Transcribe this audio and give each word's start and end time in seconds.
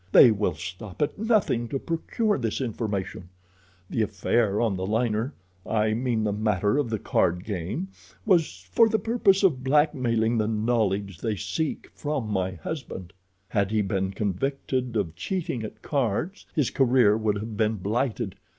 They 0.11 0.31
will 0.31 0.55
stop 0.55 0.99
at 1.03 1.19
nothing 1.19 1.67
to 1.67 1.77
procure 1.77 2.39
this 2.39 2.59
information. 2.59 3.29
The 3.87 4.01
affair 4.01 4.59
on 4.59 4.75
the 4.75 4.87
liner—I 4.87 5.93
mean 5.93 6.23
the 6.23 6.33
matter 6.33 6.79
of 6.79 6.89
the 6.89 6.97
card 6.97 7.43
game—was 7.43 8.67
for 8.71 8.89
the 8.89 8.97
purpose 8.97 9.43
of 9.43 9.63
blackmailing 9.63 10.39
the 10.39 10.47
knowledge 10.47 11.19
they 11.19 11.35
seek 11.35 11.91
from 11.93 12.27
my 12.29 12.53
husband. 12.53 13.13
"Had 13.49 13.69
he 13.69 13.83
been 13.83 14.09
convicted 14.11 14.95
of 14.95 15.15
cheating 15.15 15.61
at 15.61 15.83
cards, 15.83 16.47
his 16.55 16.71
career 16.71 17.15
would 17.15 17.35
have 17.37 17.55
been 17.55 17.75
blighted. 17.75 18.33